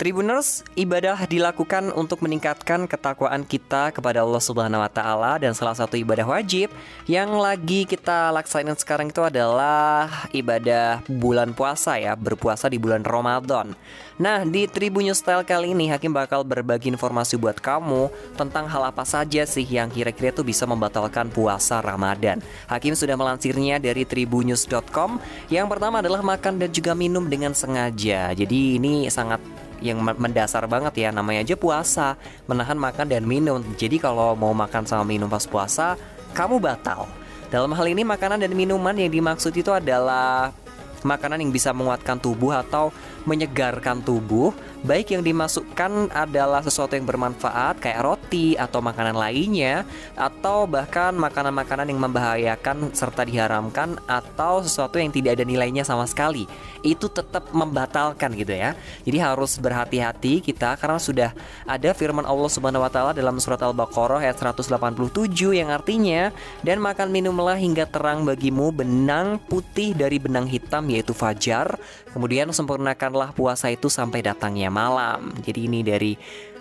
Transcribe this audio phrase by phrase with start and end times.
[0.00, 5.92] Tribuners, ibadah dilakukan untuk meningkatkan ketakwaan kita kepada Allah Subhanahu wa taala dan salah satu
[5.92, 6.72] ibadah wajib
[7.04, 13.76] yang lagi kita laksanain sekarang itu adalah ibadah bulan puasa ya, berpuasa di bulan Ramadan.
[14.16, 18.08] Nah, di Tribun Style kali ini Hakim bakal berbagi informasi buat kamu
[18.40, 22.40] tentang hal apa saja sih yang kira-kira itu bisa membatalkan puasa Ramadan.
[22.72, 25.20] Hakim sudah melansirnya dari tribunnews.com.
[25.52, 28.32] Yang pertama adalah makan dan juga minum dengan sengaja.
[28.32, 32.16] Jadi ini sangat yang mendasar banget ya namanya aja puasa
[32.46, 33.60] menahan makan dan minum.
[33.76, 35.96] Jadi kalau mau makan sama minum pas puasa
[36.32, 37.08] kamu batal.
[37.50, 40.54] Dalam hal ini makanan dan minuman yang dimaksud itu adalah
[41.02, 42.94] makanan yang bisa menguatkan tubuh atau
[43.28, 44.52] menyegarkan tubuh.
[44.80, 49.84] Baik yang dimasukkan adalah sesuatu yang bermanfaat kayak roti atau makanan lainnya
[50.16, 56.48] atau bahkan makanan-makanan yang membahayakan serta diharamkan atau sesuatu yang tidak ada nilainya sama sekali.
[56.80, 58.72] Itu tetap membatalkan gitu ya.
[59.04, 61.30] Jadi harus berhati-hati kita karena sudah
[61.68, 66.32] ada firman Allah Subhanahu wa taala dalam surat Al-Baqarah ayat 187 yang artinya
[66.64, 71.78] dan makan minumlah hingga terang bagimu benang putih dari benang hitam yaitu fajar
[72.10, 75.30] kemudian sempurnakanlah puasa itu sampai datangnya malam.
[75.42, 76.12] Jadi ini dari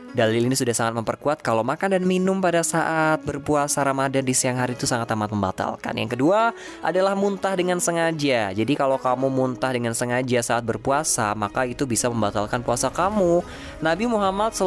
[0.09, 4.57] Dalil ini sudah sangat memperkuat kalau makan dan minum pada saat berpuasa Ramadan di siang
[4.57, 5.93] hari itu sangat amat membatalkan.
[5.93, 6.49] Yang kedua
[6.81, 8.49] adalah muntah dengan sengaja.
[8.49, 13.45] Jadi kalau kamu muntah dengan sengaja saat berpuasa, maka itu bisa membatalkan puasa kamu.
[13.85, 14.57] Nabi Muhammad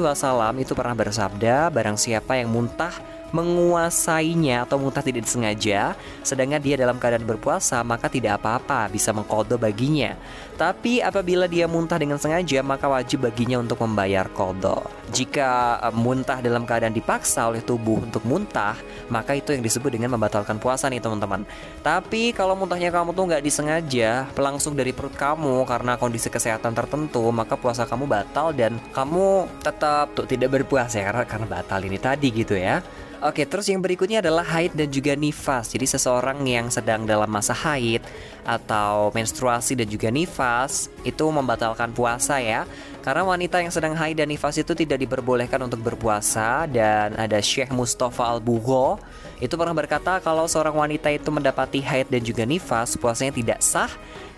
[0.00, 6.78] wasallam itu pernah bersabda, barang siapa yang muntah menguasainya atau muntah tidak disengaja, sedangkan dia
[6.78, 10.14] dalam keadaan berpuasa, maka tidak apa-apa, bisa mengkodo baginya.
[10.54, 14.86] Tapi apabila dia muntah dengan sengaja, maka wajib baginya untuk membayar kodo.
[15.10, 18.78] Jika uh, muntah dalam keadaan dipaksa oleh tubuh untuk muntah,
[19.10, 21.42] maka itu yang disebut dengan membatalkan puasa nih teman-teman.
[21.82, 27.34] Tapi kalau muntahnya kamu tuh nggak disengaja, langsung dari perut kamu karena kondisi kesehatan tertentu,
[27.34, 31.98] maka puasa kamu batal dan kamu tetap tuh tidak berpuasa ya karena karena batal ini
[31.98, 32.78] tadi gitu ya.
[33.24, 35.72] Oke, terus yang berikutnya adalah haid dan juga nifas.
[35.72, 38.04] Jadi seseorang yang sedang dalam masa haid
[38.44, 42.68] atau menstruasi dan juga nifas itu membatalkan puasa ya.
[43.00, 47.72] Karena wanita yang sedang haid dan nifas itu tidak diperbolehkan untuk berpuasa dan ada Syekh
[47.72, 49.00] Mustafa Al-Bugho
[49.40, 53.88] itu pernah berkata kalau seorang wanita itu mendapati haid dan juga nifas, puasanya tidak sah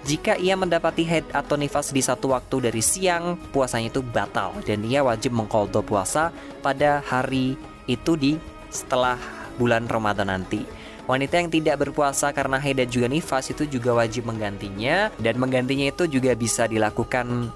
[0.07, 4.87] jika ia mendapati haid atau nifas di satu waktu dari siang, puasanya itu batal dan
[4.87, 6.31] ia wajib mengkoldo puasa
[6.63, 7.59] pada hari
[7.91, 8.39] itu di
[8.77, 9.17] setelah
[9.57, 10.69] bulan Ramadan nanti.
[11.07, 15.89] Wanita yang tidak berpuasa karena haid dan juga nifas itu juga wajib menggantinya dan menggantinya
[15.89, 17.49] itu juga bisa dilakukan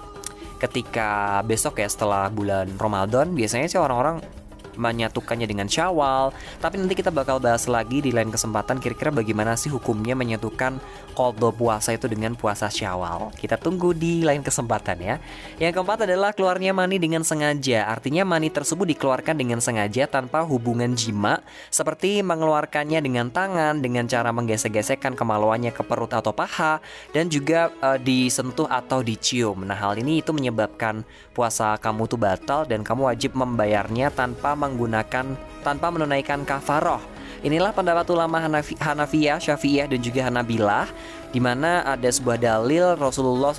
[0.62, 3.34] ketika besok ya setelah bulan Ramadan.
[3.34, 4.39] Biasanya sih orang-orang
[4.80, 6.32] menyatukannya dengan Syawal.
[6.58, 10.80] Tapi nanti kita bakal bahas lagi di lain kesempatan kira-kira bagaimana sih hukumnya menyatukan
[11.12, 13.36] koldo puasa itu dengan puasa Syawal.
[13.36, 15.16] Kita tunggu di lain kesempatan ya.
[15.60, 17.84] Yang keempat adalah keluarnya mani dengan sengaja.
[17.84, 24.32] Artinya mani tersebut dikeluarkan dengan sengaja tanpa hubungan jima seperti mengeluarkannya dengan tangan dengan cara
[24.32, 26.80] menggesek-gesekkan kemaluannya ke perut atau paha
[27.12, 29.66] dan juga e, disentuh atau dicium.
[29.66, 31.04] Nah, hal ini itu menyebabkan
[31.36, 35.36] puasa kamu tuh batal dan kamu wajib membayarnya tanpa menggunakan
[35.66, 37.02] tanpa menunaikan kafaroh.
[37.40, 40.86] Inilah pendapat ulama Hanafi, Hanafiyah, Syafi'iyah dan juga Hanabilah
[41.30, 43.54] di mana ada sebuah dalil Rasulullah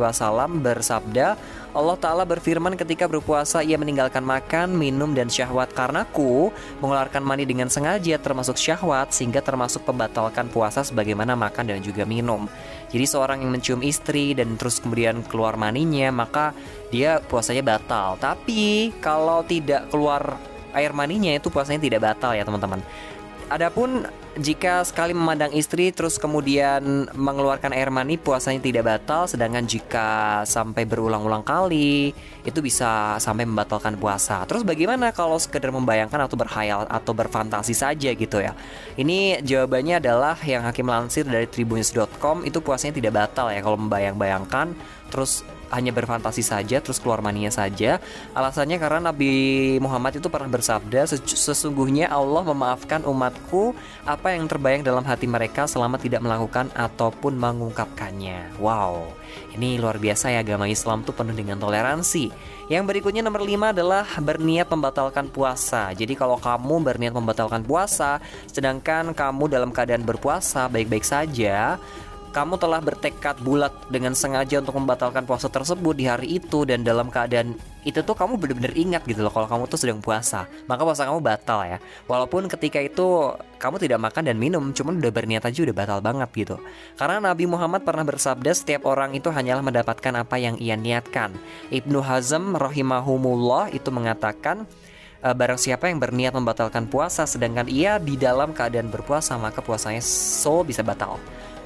[0.00, 1.36] wasallam bersabda
[1.76, 6.48] Allah Ta'ala berfirman ketika berpuasa ia meninggalkan makan, minum, dan syahwat karenaku
[6.80, 12.48] mengeluarkan mani dengan sengaja termasuk syahwat sehingga termasuk pembatalkan puasa sebagaimana makan dan juga minum.
[12.88, 16.56] Jadi seorang yang mencium istri dan terus kemudian keluar maninya maka
[16.88, 18.16] dia puasanya batal.
[18.16, 20.40] Tapi kalau tidak keluar
[20.72, 22.80] air maninya itu puasanya tidak batal ya teman-teman.
[23.52, 30.42] Adapun jika sekali memandang istri terus kemudian mengeluarkan air mani puasanya tidak batal sedangkan jika
[30.44, 32.12] sampai berulang-ulang kali
[32.44, 34.44] itu bisa sampai membatalkan puasa.
[34.44, 38.52] Terus bagaimana kalau sekedar membayangkan atau berhayal atau berfantasi saja gitu ya.
[38.94, 44.76] Ini jawabannya adalah yang Hakim lansir dari tribunews.com itu puasanya tidak batal ya kalau membayang-bayangkan
[45.10, 47.98] terus hanya berfantasi saja terus keluar maninya saja.
[48.32, 49.32] Alasannya karena Nabi
[49.82, 53.74] Muhammad itu pernah bersabda sesungguhnya Allah memaafkan umatku
[54.06, 58.58] apa yang terbayang dalam hati mereka selama tidak melakukan ataupun mengungkapkannya.
[58.62, 59.10] Wow,
[59.54, 62.56] ini luar biasa ya agama Islam tuh penuh dengan toleransi.
[62.66, 65.94] Yang berikutnya nomor 5 adalah berniat membatalkan puasa.
[65.94, 68.18] Jadi kalau kamu berniat membatalkan puasa,
[68.50, 71.78] sedangkan kamu dalam keadaan berpuasa baik-baik saja,
[72.36, 77.08] kamu telah bertekad bulat dengan sengaja untuk membatalkan puasa tersebut di hari itu dan dalam
[77.08, 80.44] keadaan itu tuh kamu bener-bener ingat gitu loh kalau kamu tuh sedang puasa.
[80.68, 81.78] Maka puasa kamu batal ya.
[82.04, 86.28] Walaupun ketika itu kamu tidak makan dan minum cuman udah berniat aja udah batal banget
[86.36, 86.60] gitu.
[87.00, 91.32] Karena Nabi Muhammad pernah bersabda setiap orang itu hanyalah mendapatkan apa yang ia niatkan.
[91.72, 94.68] Ibnu Hazm rahimahumullah itu mengatakan
[95.24, 100.04] e, barang siapa yang berniat membatalkan puasa sedangkan ia di dalam keadaan berpuasa maka puasanya
[100.04, 101.16] so bisa batal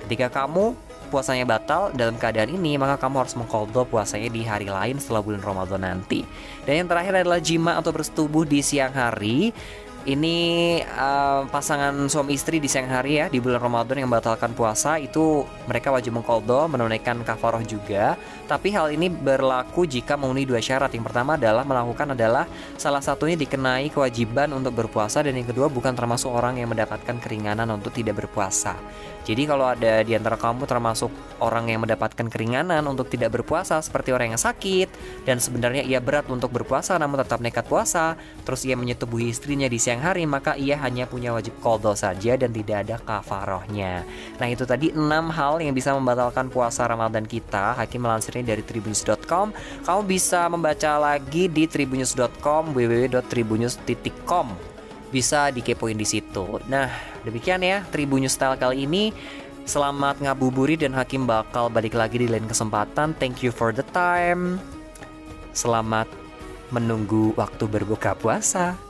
[0.07, 0.75] ketika kamu
[1.11, 5.43] puasanya batal dalam keadaan ini, maka kamu harus mengkodok puasanya di hari lain setelah bulan
[5.43, 6.23] Ramadan nanti.
[6.63, 9.51] Dan yang terakhir adalah jima atau bersetubuh di siang hari
[10.09, 14.97] ini uh, pasangan suami istri di siang hari ya di bulan Ramadan yang membatalkan puasa
[14.97, 18.17] itu mereka wajib mengkoldo menunaikan kafaroh juga.
[18.49, 20.95] Tapi hal ini berlaku jika memenuhi dua syarat.
[20.95, 22.49] Yang pertama adalah melakukan adalah
[22.79, 27.69] salah satunya dikenai kewajiban untuk berpuasa dan yang kedua bukan termasuk orang yang mendapatkan keringanan
[27.69, 28.79] untuk tidak berpuasa.
[29.27, 31.13] Jadi kalau ada di antara kamu termasuk
[31.45, 34.89] orang yang mendapatkan keringanan untuk tidak berpuasa seperti orang yang sakit
[35.27, 38.17] dan sebenarnya ia berat untuk berpuasa namun tetap nekat puasa
[38.49, 42.39] terus ia menyetubuhi istrinya di siang siang hari maka ia hanya punya wajib kodol saja
[42.39, 44.07] dan tidak ada kafarohnya.
[44.39, 45.03] Nah itu tadi 6
[45.35, 47.75] hal yang bisa membatalkan puasa Ramadan kita.
[47.75, 49.51] Hakim melansirnya dari tribunnews.com.
[49.83, 54.47] Kamu bisa membaca lagi di tribunnews.com www.tribunnews.com
[55.11, 56.63] bisa dikepoin di situ.
[56.71, 56.87] Nah,
[57.27, 59.11] demikian ya Tribunnews Style kali ini.
[59.67, 63.19] Selamat ngabuburit dan Hakim bakal balik lagi di lain kesempatan.
[63.19, 64.63] Thank you for the time.
[65.51, 66.07] Selamat
[66.71, 68.90] menunggu waktu berbuka puasa.